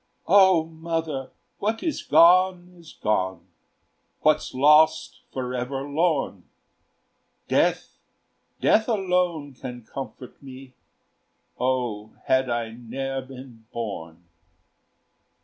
[0.25, 1.29] "O mother,
[1.59, 3.45] what is gone, is gone,
[4.21, 6.45] What's lost forever lorn;
[7.47, 7.99] Death,
[8.59, 10.73] death alone can comfort me;
[11.59, 14.23] O had I ne'er been born!